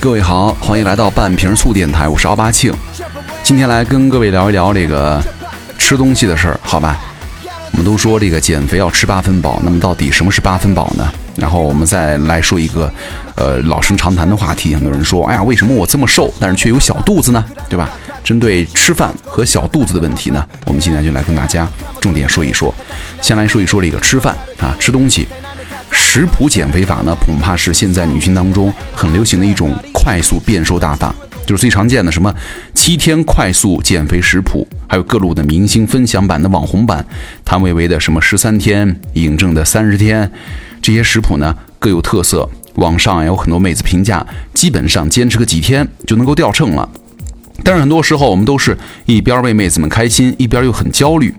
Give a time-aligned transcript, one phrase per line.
[0.00, 2.72] 各位好，欢迎来到半瓶醋电台，我是奥巴庆。
[3.42, 5.20] 今天来跟各位聊一聊这个
[5.76, 7.00] 吃东西的事儿，好吧？
[7.72, 11.12] 我们都说这个减肥要吃八分饱，那么到底什么是八分饱呢？
[11.34, 12.92] 然后我们再来说一个，
[13.34, 14.72] 呃，老生常谈的话题。
[14.72, 17.44] 很多人说，哎呀，为什么我这么瘦，但是却有小肚子呢？
[17.68, 17.90] 对吧？
[18.22, 21.66] 针对吃饭和小肚子的问题呢，我们今天就来跟大家
[22.00, 22.72] 重点说一说。
[23.20, 25.26] 先来说一说这个吃饭啊，吃东西。
[25.90, 31.14] 食谱减肥法呢，恐怕是现在女性当中很流行的一种快速变瘦大法，
[31.46, 32.34] 就是最常见的什么
[32.74, 37.04] 七天快速减肥食谱，还有各路的明星分享版的网红版，
[37.44, 40.30] 谭维维的什么十三天，尹正的三十天，
[40.80, 46.88] 这些食谱呢各有特色，网上也有很多妹子评价，基本上坚持个几天就能够掉秤了。
[47.64, 51.34] 但是很多时候我们都是一边为妹子们开心，一边又很焦虑。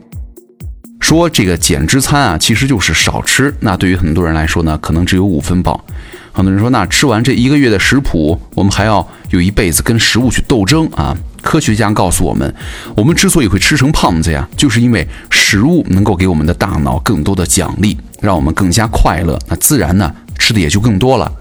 [0.99, 3.53] 说这个减脂餐啊，其实就是少吃。
[3.61, 5.83] 那对于很多人来说呢，可能只有五分饱。
[6.31, 11.17] 很多人说，那吃完这一个月的食谱，我们还要有一辈子跟食物去斗争啊？
[11.41, 12.53] 科学家告诉我们，
[12.95, 19.39] 我们之所以会吃成胖子呀，就是因为食物能够给我们的大脑更多的奖励，让我们更加快乐。
[19.47, 21.31] 那自然呢，吃的也就更多了。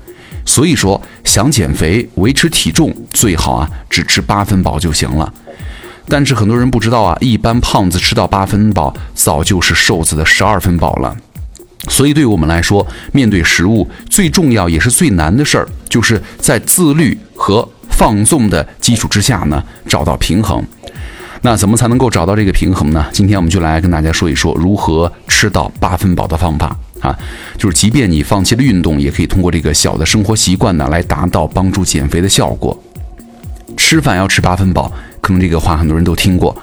[0.47, 5.33] 所以说，想减肥、维持体重，最好啊，只吃八分饱就行了。
[6.09, 11.15] 但是很多人不知道啊，一般胖子吃到八分饱，早就是瘦子的十二分饱了。
[11.89, 20.63] 所以对于我们来说，面对食物最重要也是最难的事儿，就是在自律和放纵的基础之下呢，找到平衡。
[21.43, 23.07] 那怎么才能够找到这个平衡呢？
[23.13, 27.17] 今天我们就来跟大家说一说如何吃到八分饱的方法啊，
[27.57, 32.77] 就是即便你放弃了运动，也可以通过这个小的生活习惯呢，来达到帮助减肥的效果。
[33.77, 34.93] 吃饭要吃八分饱。
[35.29, 36.57] 可能这个话很多人都听过，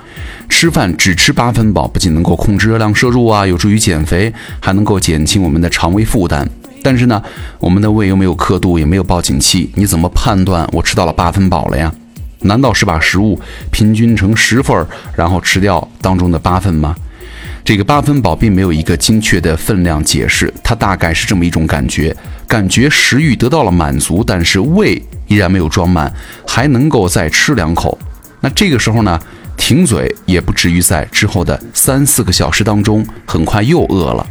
[0.49, 6.49] 吃饭只吃八分饱，不仅能够控制热量摄入啊，有助于减肥，还能够减轻我们的肠胃负担。
[6.81, 7.22] 但是呢，
[7.59, 11.94] 我们的胃又没有刻度，也没有报警器，你怎么判断我吃到了八分饱了呀？
[12.39, 13.39] 难道是把食物
[13.72, 16.95] 平均成十份儿，然后吃掉当中的八份吗？
[17.63, 22.16] 这个八分饱并没有一个精确的分量解释，它大概是这么一种感觉：
[22.47, 26.12] 感觉食欲得到了满足，但是胃依然没有装满，
[26.47, 27.97] 还能够再吃两口。
[28.45, 29.19] 那这个时候呢，
[29.57, 34.28] 停嘴也不至于在之后的三四个小时当中很快又饿了，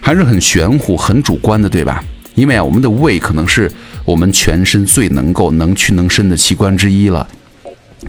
[0.00, 2.00] 还是很玄乎、很主观的，对吧？
[2.36, 3.68] 因为啊，我们的胃可能是
[4.04, 7.26] 我们全身最能够能屈能伸的器官之一了，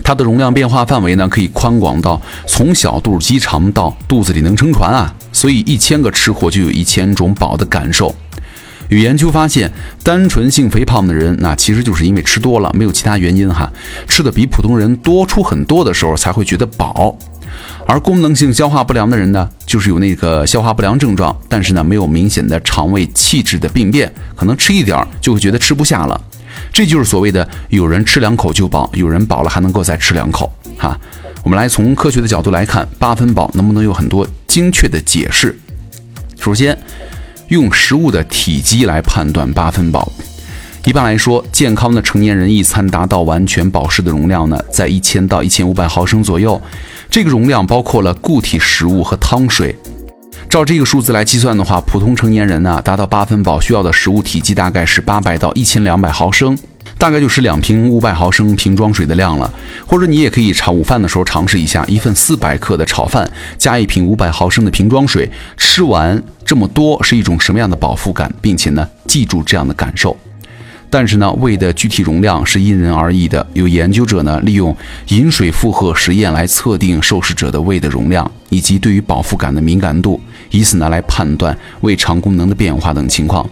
[0.04, 8.16] 它的容量变化范围呢，可以宽广到从小肚鸡肠到肚子里能撑船啊，所以一千个吃货就有一千种饱的感受。
[8.90, 9.72] 有研究发现，
[10.04, 13.72] 单纯性肥胖的人，那其实就是因为吃多了，没有其他原因哈。
[14.08, 17.18] 吃的比普通人多出很多的时候，才会觉得饱。
[17.88, 26.20] 而功能性消化不良的人呢，就是有那个消化不良症状，但是呢，没有明显的肠胃气质的病变，可能吃一点儿就会觉得吃不下了。
[26.72, 31.00] 这就是所谓的有人吃两口就饱，有人饱了还能够再吃两口哈。
[31.44, 35.58] 我们来从科学的角度来看，八分饱能不能有很多精确的解释？
[36.40, 36.78] 首先。
[37.50, 40.12] 用食物的体积来判断八分饱。
[40.86, 46.62] 一般来说，健康的成年人一餐达到完全饱食的容量呢，在一千到一千五百毫升左右。
[47.10, 49.76] 这个容量包括了固体食物和汤水。
[50.48, 56.56] 照这个数字来计算的话，普通成年人呢，达到八分饱需要的食物体积大概是八百到一千两百毫升。
[56.98, 59.54] 大概就是两瓶五百毫升瓶装水的量了，
[59.86, 70.16] 或者你也可以炒午饭的时候尝试一下，一份四百克的炒饭加一瓶五百毫升的瓶装水，吃完这么多是一种什么样的饱腹感，并且呢，记住这样的感受。
[70.90, 73.46] 但是呢，胃的具体容量是因人而异的。
[73.54, 74.76] 有研究者呢，利用
[75.10, 83.46] 饮水负荷实验来测定受试者的胃的容量以及对于饱腹感的敏感度，以此呢来判断胃肠功能的变化等情况。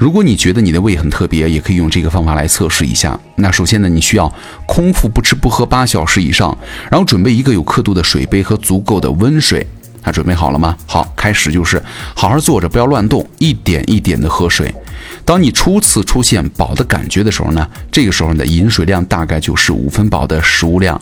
[0.00, 3.20] 如果你觉得你的胃很特别，也可以用这个方法来测试一下。
[3.36, 4.32] 那首先呢，你需要
[4.64, 6.56] 空腹不吃不喝八小时以上，
[6.90, 9.66] 然后准备一个有刻度的水杯和足够的温水。
[10.02, 10.74] 那准备好了吗？
[10.86, 11.82] 好，开始就是
[12.14, 14.74] 好好坐着，不要乱动，一点一点的喝水。
[15.26, 20.98] 当你初次出现饱的感觉的时候呢，这个时候你的饮水量大概就是五分饱的食物量。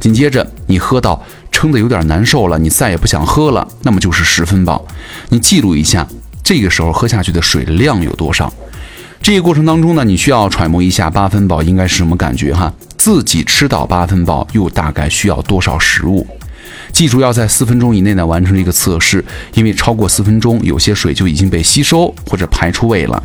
[0.00, 4.84] 紧接着你喝到撑得有点难受了，你再也不想喝了，那么就是十分饱。
[5.28, 6.04] 你记录一下。
[6.42, 8.52] 这个时候喝下去的水量有多少？
[9.22, 12.72] 这个过程当中呢，你需要揣摩一下八分饱应该是什么感觉哈？
[12.96, 16.26] 自己吃到八分饱又大概需要多少食物？
[16.92, 23.22] 记住要在四分钟以内呢完成这个测试，因为超过四分钟，有些水就已经被吸收或者排出胃了。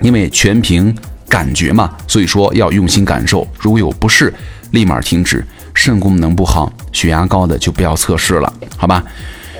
[0.00, 0.94] 因为全凭
[1.28, 3.46] 感觉嘛，所以说要用心感受。
[3.58, 4.32] 如果有不适，
[4.70, 5.44] 立马停止。
[5.74, 9.04] 肾功能不好、血压高的就不要测试了，好吧？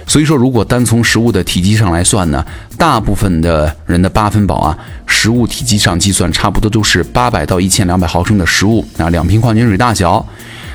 [0.09, 2.45] 所以说，如果单从食物的体积上来算呢，
[2.79, 4.77] 大部分的人的八分饱啊，
[5.07, 10.27] 食物体积上计算，差不多都是八百到一千两百毫升的食物啊，两瓶矿泉水大小。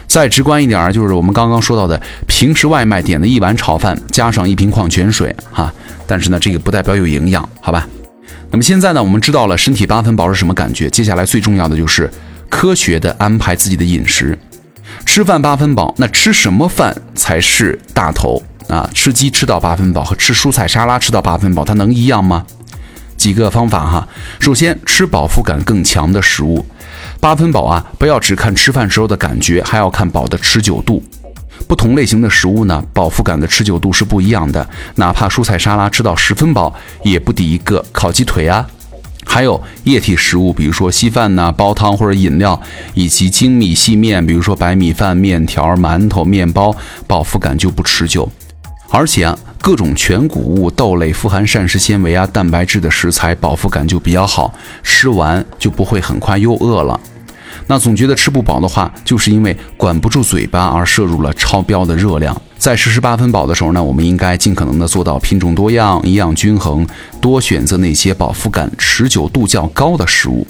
[0.06, 5.74] 再直观一点儿，就是我们刚刚说到的，平时外卖点的一碗炒饭，加上一瓶矿泉水哈。
[6.06, 7.88] 但是呢，这个不代表有营养，好吧？
[8.52, 12.08] 那么现在呢，我们知道了身体八分饱是什么感觉，接下来最重要的就是
[12.50, 14.38] 科学的安排自己的饮食。
[15.06, 18.44] 吃饭八分饱，那吃什么饭才是大头？
[18.68, 22.46] 啊，吃鸡吃到八分饱和吃蔬菜沙拉吃到八分饱，它能一样吗？
[23.18, 24.08] 几个方法哈。
[24.40, 26.66] 首先，吃饱腹感更强的食物。
[27.20, 31.02] 八分饱啊，不要只看吃饭时候的感觉，还要看饱的持久度。
[31.68, 34.68] 不同类型的食物呢，饱腹感的持久度是不一样的。
[34.96, 36.74] 哪怕蔬菜沙拉吃到十分饱，
[37.04, 38.68] 也不抵一个烤鸡腿啊。
[39.26, 42.60] 还有液体食物，比如说稀饭呐、煲汤或者饮料，
[42.94, 46.76] 以及精米细面，比如说白米饭、面条、馒头、面包，
[47.08, 48.30] 饱腹感就不持久。
[48.90, 54.54] 而且啊，各种全谷物、豆类富含膳食纤维啊、蛋白质的食材，饱腹感就比较好，
[54.84, 57.00] 吃完就不会很快又饿了。
[57.68, 62.40] 那总觉得吃不饱的话，就是因为管不住嘴巴而摄入了超标的热量。
[62.58, 66.86] 在实施八分饱的时候呢，我们应该尽可能的做到品种多样、营养均衡，
[67.22, 70.46] 多选择那些饱腹感持久度较高的食物。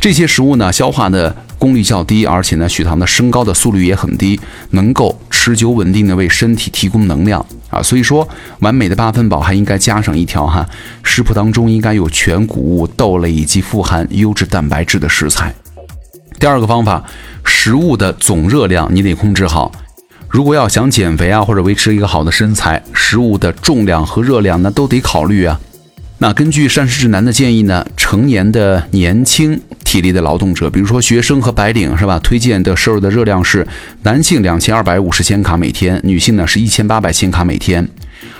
[0.00, 4.38] 这些食物呢，消化的功率较低，而且呢，血糖的升高的速率也很低，
[4.70, 7.82] 能够持久稳定的为身体提供能量啊。
[7.82, 8.26] 所以说，
[8.60, 10.64] 完美的八分饱还应该加上一条哈，
[11.02, 15.52] 食谱当中应该有全谷物、豆类以及富含优质蛋白质的食材。
[16.38, 17.04] 第二个方法，
[17.44, 19.72] 食物的总热量你得控制好。
[20.28, 25.58] 如果要想减肥啊，或者维持一个好的身材，食物的重量和热量那都得考虑啊。
[26.18, 32.18] 那根据膳食指南的建议呢，成年的年轻体力的劳动者，比如说学生和白领，是吧？
[32.18, 33.66] 推荐的摄入的热量是
[34.02, 37.88] 男性两千二百五十千卡每天，女性呢是一千八百千卡每天。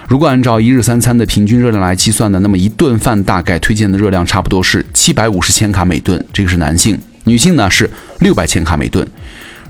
[0.09, 7.89] 如果按照一日三餐的平均热量来计算呢，那么一顿饭大概推荐的热量差不多是七百五十千卡每顿，这个是男性；女性呢是
[8.21, 9.09] 六百千卡每顿。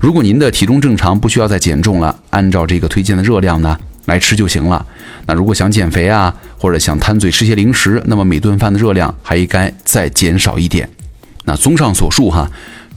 [0.00, 3.78] 如果您的体重正常，不需要再减重了，按照这个推荐的热量呢。
[4.06, 4.84] 来吃就行了。
[5.26, 10.88] 那如果想减肥啊，或者想贪嘴吃些零食，那么每顿饭的热量还应该再减少一点。
[11.48, 12.46] 那综上所述哈，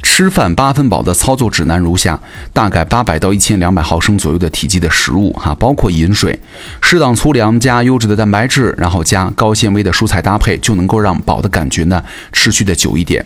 [0.04, 2.20] 吃饭八分饱的操作指南如下：
[2.52, 6.38] 大概八百到一千两百毫升左右的体积的食物哈，包括饮水，
[6.82, 12.04] 适当粗粮加优质的蛋白质，然后加高纤维的蔬菜搭配，就能够让饱的感觉呢
[12.34, 13.26] 持续的久一点。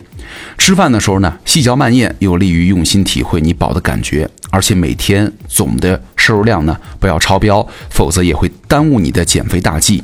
[0.60, 4.30] 吃饭的时候呢，细嚼慢咽，有利于用心体会你饱的感觉。
[4.52, 10.04] 而且每天总的摄入量呢不要超标，否则也会耽误你的减肥大计。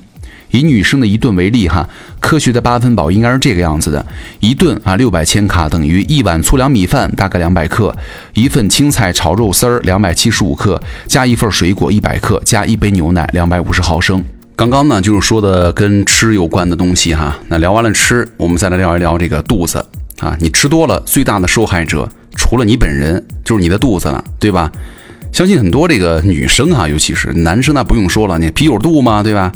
[0.52, 1.88] 以女生的一顿为例哈，
[2.20, 4.06] 科学的八分饱应该是这个样子的：
[4.40, 7.96] 一顿啊六百千卡等于一碗粗粮米饭大概两百克，
[8.34, 14.24] 一份青菜炒肉丝儿两百七十五克，加一份水果一百克，加一杯牛奶两百五十毫升。
[14.56, 19.84] 刚刚呢就是说的跟吃有关的东西哈，那聊完了吃，我们再来聊一聊这个肚子
[20.20, 22.08] 啊，你吃多了最大的受害者。
[22.34, 24.72] 除了你本人，就是你的肚子了，对吧？
[25.34, 29.52] 相信很多这个女生啊，尤其是男生，那不用说了，你啤酒肚嘛，对吧？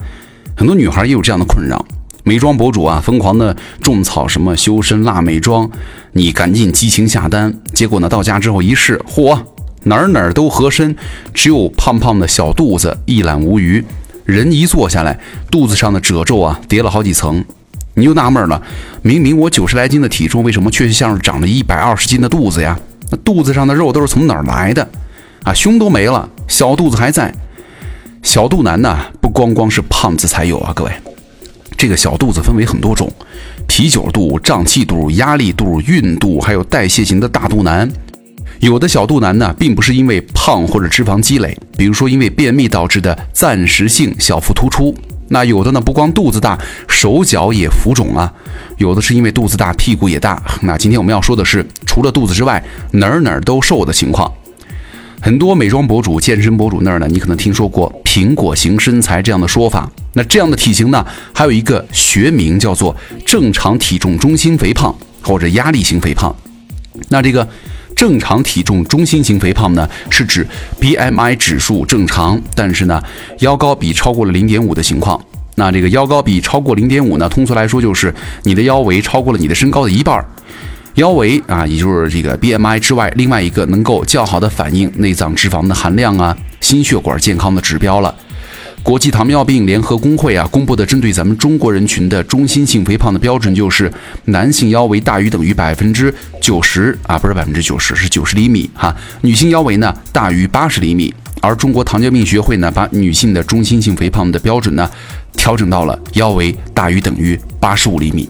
[0.56, 1.86] 很多女孩也有这样的困扰。
[2.24, 5.70] 美妆博主啊，疯狂的种草什么修身辣美妆，
[6.14, 9.40] 你赶紧激情下单，结果呢，到家之后一试，嚯，
[9.84, 10.96] 哪儿哪儿都合身，
[11.34, 13.84] 只有胖胖的小肚子一览无余。
[14.24, 15.20] 人一坐下来，
[15.52, 17.46] 肚子上的褶皱啊，叠了好几层。
[17.94, 18.60] 你就纳闷了，
[19.04, 22.80] 明明我九十来斤的体重，为什么却像是长了一百二十斤的肚子呀？
[23.12, 24.90] 那肚子上的肉都是从哪儿来的？
[25.44, 27.32] 啊，胸都没了，小肚子还在。
[28.26, 30.92] 小肚腩呢，不光光是胖子才有啊，各位，
[31.78, 33.10] 这个小肚子分为很多种：
[33.68, 37.88] 啤酒肚、胀气肚、压力肚、孕肚，还有代谢型的大肚腩。
[38.62, 44.94] 有的小肚腩呢，并不是因为胖或者脂肪积累，比如说因为便秘导致的暂时性小腹突出。
[45.28, 48.28] 那有的呢，不光肚子大，手脚也浮肿啊；
[48.78, 50.42] 有的是因为肚子大，屁股也大。
[50.62, 54.30] 那今天我们要说的是，除了肚子之外，哪儿哪儿都瘦的情况。
[55.26, 59.92] 很多美妆博主、健身博主那儿呢，你可能听说过“苹果型身材”这样的说法。
[60.14, 61.04] 那这样的体型呢，
[61.34, 66.34] 还有一个学名叫做正常体重中心肥胖或者压力型肥胖。
[67.10, 67.48] 那这个。
[67.96, 70.46] 正常体重中心型肥胖呢，是指
[70.82, 73.02] BMI 指数正常，但是呢
[73.40, 75.20] 腰高比超过了零点五的情况。
[75.56, 78.14] 那这个腰高比超过零点五呢，通俗来说就是
[78.44, 80.24] 你的腰围超过了你的身高的一半。
[80.96, 88.16] 腰围啊，也就是这个 BMI 之外另外一个能够较好的反映内脏脂肪的含量啊、心血管健康的指标了。
[88.82, 93.92] 国际糖尿病联合工会啊公布的针对咱们中国人群的中心性肥胖的标准就是
[94.26, 98.96] 男性腰围大于等于百分之九十啊，不是百分之九十，是九十厘米哈。
[99.22, 104.90] 女性腰围呢大于八十厘米，而中国糖尿病学会呢，把女性的中心性肥胖的标准呢，
[105.36, 108.30] 调整到了腰围大于等于八十五厘米。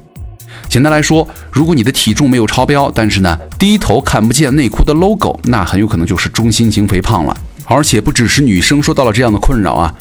[0.68, 7.36] 简单来说，如果你的体重没有超标，但是呢低头看不见内裤的 logo，那很有可能就是中心型肥胖了。
[7.68, 9.94] 而且不只是女生受到了这样的困扰啊。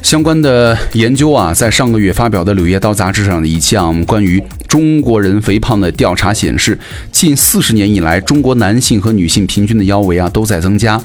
[0.00, 6.76] 相关的研究啊，在上个月发表的《柳叶刀》杂志上的一项关于中国人肥胖的调查显示，
[7.12, 11.00] 近四十年以来，中国男性和女性平均的腰围啊都在增加，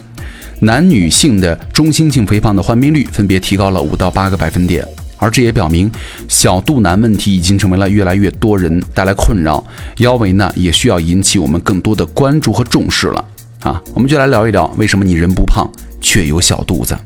[0.62, 4.84] 男女性的中心性肥胖的患病率分别提高了五到八个百分点，
[5.18, 5.92] 而这也表明
[6.28, 9.64] 小肚腩问题已经成为了越来越多人带来困扰，
[9.98, 13.26] 腰围呢也需要引起我们更多的关注和重视了
[13.62, 13.82] 啊！
[13.94, 15.70] 我们就来聊一聊，为什么你人不胖
[16.00, 16.98] 却有小肚子？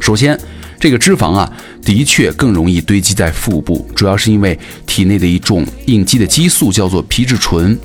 [0.00, 0.38] 首先。
[0.80, 1.52] 这个脂肪啊，
[1.82, 7.76] 的确更容易堆积在腹部，主要是因为体内的一种应激的激素叫做皮质醇，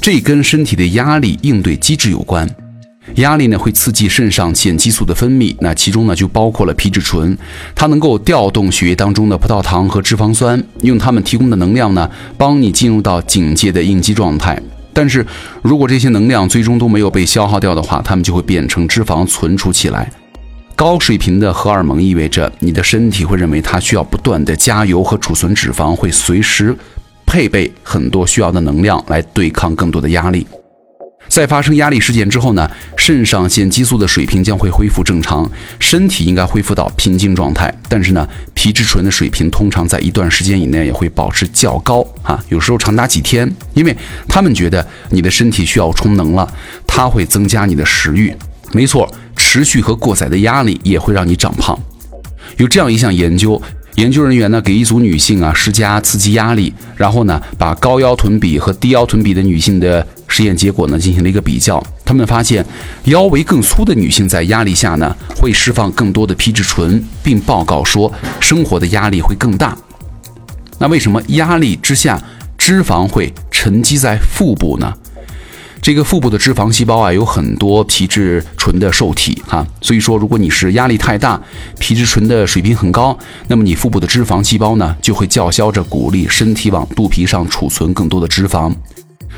[0.00, 2.44] 这跟身体的压力应对机制有关。
[3.16, 7.36] 压力呢会刺激肾上腺激素的分泌，那其中呢就包括了皮质醇，
[7.74, 14.60] 它能够调动血液当中的葡萄糖和脂肪酸，用它们提供的能量呢，帮你进入到警戒的应激状态。
[14.94, 15.26] 但是
[15.62, 20.10] 如果这些能量最终都没有被消耗掉的话，它们就会变成脂肪存储起来。
[20.74, 26.76] 高水平的荷尔蒙意味着你的身体会认为它需要不断的加油和储存脂肪，会随时
[27.24, 30.46] 配备很多需要的能量来对抗更多的压力。
[31.32, 37.74] 在发生压力事件之后呢，肾上腺激素的水平将会恢复正常，身体应该恢复到平静状态。
[37.88, 43.96] 但是呢，皮质醇的水平通常在一段时间以内也会保持较高啊，有时候长达几天，因为
[44.28, 46.46] 他们觉得你的身体需要充能了，
[46.86, 48.30] 它会增加你的食欲。
[48.72, 49.10] 没错。
[49.34, 51.78] 持续和过载的压力也会让你长胖。
[52.58, 53.60] 有这样一项研究，
[53.96, 61.80] 研究人员呢给一组女性啊施加刺激压力，然后呢把高腰臀比和低腰臀比的女性的实验结果呢进行了一个比较。
[62.04, 62.64] 他们发现，
[63.04, 68.10] 腰围更粗的女性在压力下呢会释放更多的皮质醇，并报告说
[68.40, 69.76] 生活的压力会更大。
[70.78, 72.20] 那为什么压力之下
[72.56, 74.92] 脂肪会沉积在腹部呢？
[75.80, 81.40] 这个腹部的脂肪细胞啊，有很多皮质醇的受体哈，所以说如果你是压力太大，
[81.80, 88.72] 皮质醇的水平很高，那么你腹部的脂肪细胞呢，就会叫嚣着鼓励身体往肚皮上储存更多的脂肪。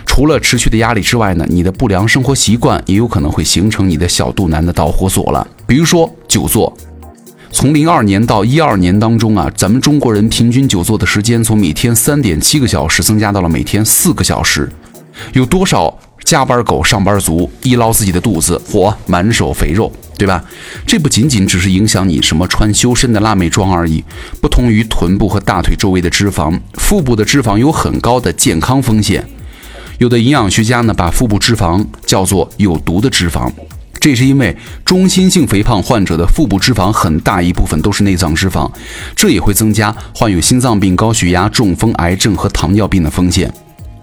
[0.07, 5.47] 除了持续的压力之外呢，你的不良生活习惯也有可能会形成你的小肚腩的导火索了。
[5.67, 6.73] 比如说久坐，
[7.51, 14.71] 从零二年到一二年当中啊，咱们中国人平均久坐的时间从每天三点七个小时增加到了每天四个小时，
[15.33, 15.99] 有多少？
[16.25, 20.43] 加班狗、上班族一捞自己的肚子，嚯，满手肥肉，对吧？
[20.87, 24.03] 这不仅仅只是影响你什么穿修身的辣妹装而已。
[24.41, 29.23] 不同于臀部和大腿周围的脂肪，腹部的脂肪有很高的健康风险。
[29.99, 33.51] 有的营养学家呢，把腹部脂肪叫做有毒的脂肪，
[34.01, 38.71] 这是因为中心性肥胖患者的腹部脂肪很大一部分都是内脏脂肪，
[39.15, 43.53] 这也会增加患有心脏病、高血压、中风、癌症和糖尿病的风险。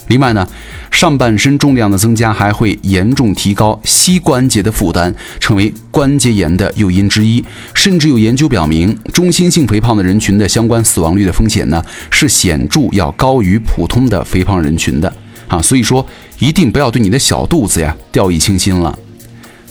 [0.07, 0.45] 另外呢，
[0.89, 7.43] 上半身重量的增加还会严重提高膝关节的负担，成为关节炎的诱因之一。
[7.73, 15.13] 甚至有研究表明，中心性肥胖的人群的相关死亡率的风险呢，是显著要高于普通的肥胖人群的
[15.51, 15.61] 啊。
[15.61, 16.03] 所以说，
[16.39, 18.97] 一定不要对你的小肚子呀掉以轻心了。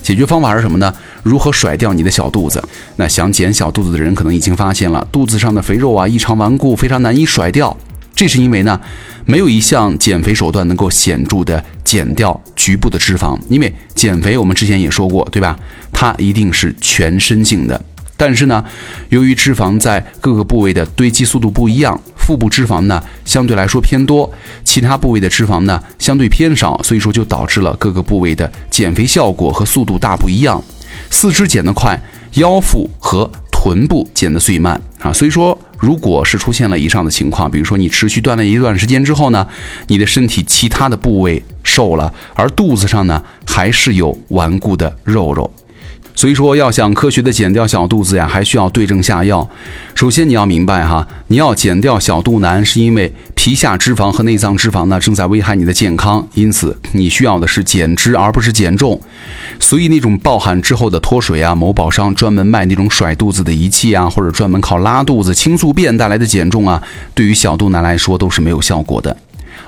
[0.01, 0.91] 解决方法是什么呢？
[1.21, 2.63] 如何甩掉你的小肚子？
[2.95, 7.75] 那想减小肚子的人可能已经发现了，肚子上的肥肉啊异常顽固，非常难以甩掉。
[8.15, 8.81] 这是因为呢，
[9.25, 13.39] 没有一项减肥手段能够显著的减掉局部的脂肪。
[13.47, 15.57] 因为减肥，我们之前也说过，对吧？
[15.93, 17.79] 它一定是全身性的。
[18.21, 18.63] 但是呢，
[19.09, 24.31] 由于脂肪在各个部位的堆积速度不一样，腹部脂肪呢相对来说偏多，
[24.63, 30.63] 其他部位的脂肪呢相对偏少，所以说就导致了各个部位的减肥效果和速度大不一样。
[31.09, 31.99] 四肢减得快，
[32.33, 35.11] 腰腹和臀部减得最慢啊。
[35.11, 35.57] 所以说。
[35.81, 39.47] 如果是出现了以上的情况，比如说你持续锻炼一段时间之后呢，
[39.87, 45.51] 你的身体其他的部位瘦了，而肚子上呢还是有顽固的肉肉。
[46.13, 49.49] 所以说，要想科学的减掉小肚子呀，还需要对症下药。
[49.95, 58.99] 首先，你要明白哈，你要减掉小肚腩，是因为皮下脂肪和内脏脂肪呢正在危害你的健康，因此你需要的是减脂而不是减重。
[59.59, 66.81] 所以，那种暴汗之后的脱水啊，某宝上专门卖那种甩肚子的仪器啊，或者专门靠拉肚子、轻宿便带来的减重啊，
[67.15, 69.15] 对于小肚腩来说都是没有效果的。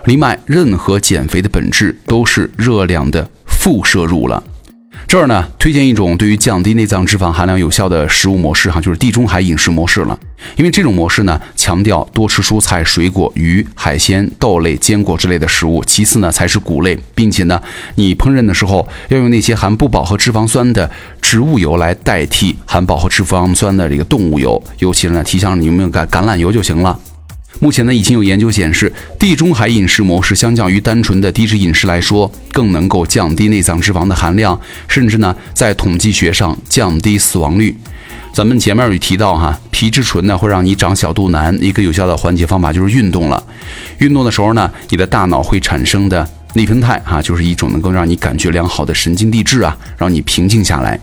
[0.06, 4.44] 另外，任何减肥的本质都是热量的负摄入了。
[5.08, 10.18] 这儿呢，推荐一种对于降低内脏脂肪含量有效的食物模式，哈，就是地中海饮食模式了。
[10.56, 17.62] 因为这种模式呢，强调多吃蔬菜、水果、鱼、海鲜、豆类、坚果之类的食物，其次呢才是谷类，并且呢，
[17.96, 20.90] 你烹饪的时候要用那些含不饱和脂肪酸的
[21.22, 27.00] 植物油来代替含饱和脂肪酸的这个动物油，尤其呢，提倡你用橄橄榄油就行了。
[27.60, 37.76] 目前呢，已经有研究显示，地中海饮食模式相较于单纯的低脂饮食来说，更能够降低内脏脂肪的含量，甚至呢，在统计学上降低死亡率。
[38.34, 43.42] 咱们前面有提到哈，皮质醇呢会让你长小肚腩，一个有效的缓解方法就是运动了。
[44.00, 46.28] 运动的时候呢，你的大脑会产生的。
[46.56, 51.00] 内啡肽哈，就是一种能够让你感觉良好的神经递质啊，让你平静下来。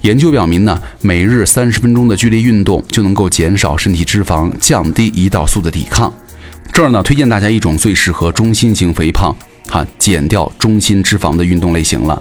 [0.00, 6.12] 研究表明呢，每日三十分钟的剧烈运动就能够减少身体脂肪，降低胰岛素的抵抗。
[6.72, 9.36] 这儿呢，推荐大家一种最适合中心型肥胖
[9.68, 12.20] 哈，减掉中心脂肪的运动类型了。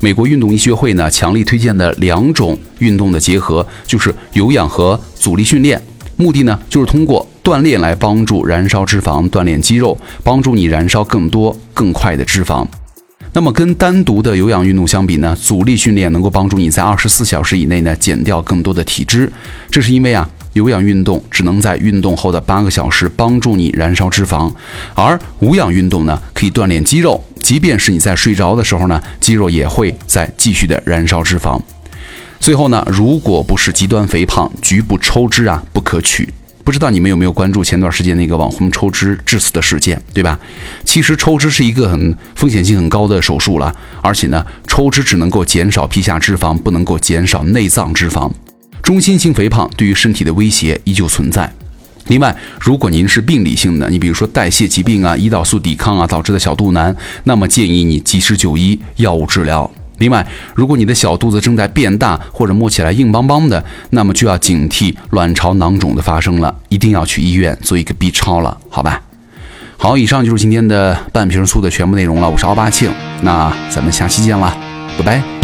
[0.00, 5.80] 美国运动医学会呢，强力推荐的两种运动的结合，就是有氧和阻力训练。
[6.16, 12.66] 目的呢，就是通过锻炼来帮助燃烧脂肪，锻炼肌肉，帮助你燃烧更多、更快的脂肪。
[13.34, 19.30] 那么跟单独的有氧运动相比呢，阻力训练能够帮助你在二十四小时以内呢减掉更多的体脂。
[19.70, 24.50] 这是因为啊，有氧运动只能在运动后的八个小时帮助你燃烧脂肪，
[24.94, 31.60] 而无氧运动呢可以锻炼肌肉，即便是你在睡着的时候呢，肌肉也会在继续的燃烧脂肪。
[32.40, 36.32] 最后呢，如果不是极端肥胖，局部抽脂啊不可取。
[36.64, 40.40] 不知道你们有没有关注前段时间那个网红抽脂致死的事件，对吧？
[40.82, 48.30] 其实抽脂是一个很风险性很高的手术了，而且呢，抽脂只能够减少皮下脂肪，不能够减少内脏脂肪。
[48.82, 51.52] 中心型肥胖对于身体的威胁依旧存在。
[52.06, 56.94] 另外，如果您是病理性的，你比如说代谢疾病啊、胰岛素抵抗啊导致的小肚腩，
[57.24, 59.70] 那么建议你及时就医，药物治疗。
[59.98, 69.00] 另外，如果你的小肚子正在变大，或者摸起来硬邦邦的，那么就要警惕卵巢囊肿的发生了，一定要去医院做一个 B 超了，好吧？
[69.76, 72.28] 好，以上就是今天的半瓶醋的全部内容了。
[72.28, 72.90] 我是奥巴庆，
[73.22, 74.56] 那咱们下期见了，
[74.98, 75.43] 拜拜。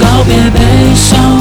[0.00, 1.37] 告别悲伤。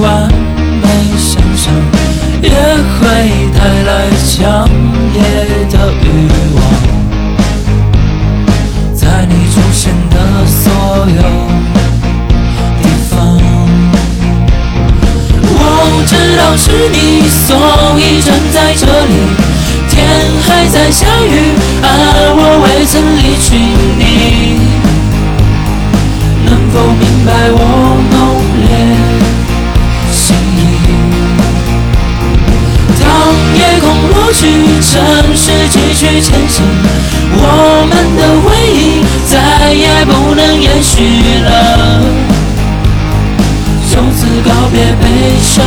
[0.00, 0.30] 完
[0.82, 1.72] 美想象，
[2.42, 3.04] 也会
[3.54, 3.90] 带来
[4.24, 4.68] 强
[5.12, 5.16] 烈
[5.70, 6.04] 的欲
[6.54, 6.58] 望。
[8.94, 10.14] 在你出现的
[10.46, 10.62] 所
[11.08, 11.22] 有
[12.82, 13.14] 地方，
[15.42, 15.52] 我。
[16.06, 17.56] 知道是你，所
[17.98, 19.14] 以站在这里。
[19.90, 19.94] 天
[20.46, 21.34] 还在下雨，
[21.82, 21.84] 而
[22.36, 23.48] 我未曾离去。
[23.98, 24.00] 你
[26.44, 27.58] 能否明白我
[34.80, 36.64] 城市继续前行
[37.32, 42.00] 我们的回忆再也不能延续了。
[43.90, 45.64] 从此告别悲伤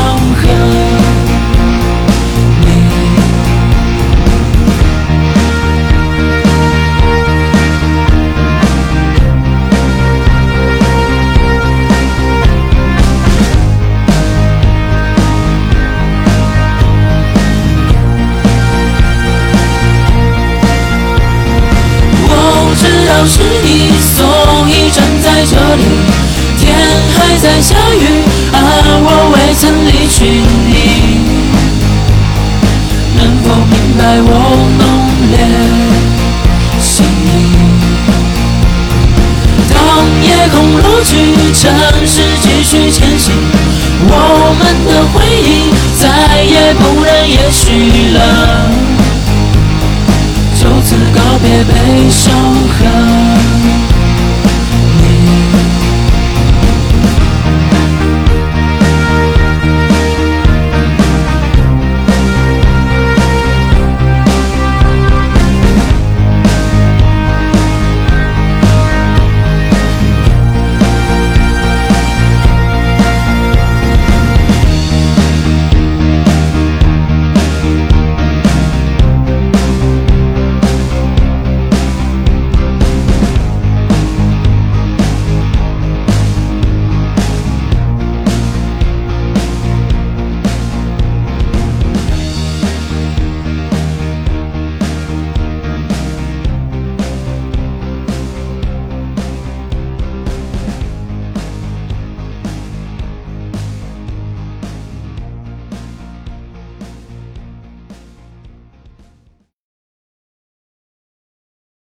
[42.79, 43.18] 之前。